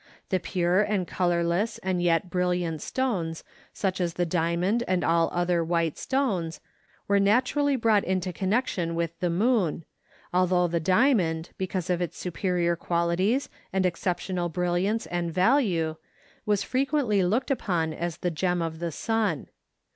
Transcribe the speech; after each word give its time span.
The 0.29 0.39
pure 0.39 0.81
and 0.81 1.07
colorless 1.07 1.77
and 1.83 2.01
yet 2.01 2.31
brilliant 2.31 2.81
stones, 2.81 3.43
such 3.71 4.01
as 4.01 4.15
the 4.15 4.25
diamond 4.25 4.83
and 4.87 5.03
all 5.03 5.29
other 5.31 5.63
white 5.63 5.95
stones, 5.95 6.59
were 7.07 7.19
naturally 7.19 7.75
brought 7.75 8.03
into 8.03 8.33
connection 8.33 8.95
with 8.95 9.19
the 9.19 9.29
moon, 9.29 9.85
although 10.33 10.67
the 10.67 10.79
diamond, 10.79 11.51
because 11.59 11.91
of 11.91 12.01
its 12.01 12.17
superior 12.17 12.75
qualities 12.75 13.47
and 13.71 13.85
exceptional 13.85 14.49
brilliance 14.49 15.05
and 15.05 15.31
value, 15.31 15.97
was 16.47 16.63
frequently 16.63 17.21
looked 17.23 17.51
upon 17.51 17.93
as 17.93 18.17
the 18.17 18.31
gem 18.31 18.59
of 18.59 18.79
the 18.79 18.91
sun. 18.91 19.49